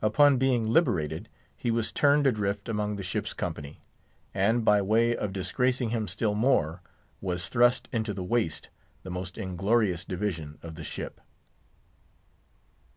[0.00, 3.80] Upon being liberated, he was turned adrift among the ship's company;
[4.32, 6.80] and by way of disgracing him still more,
[7.20, 8.68] was thrust into the waist,
[9.02, 11.20] the most inglorious division of the ship.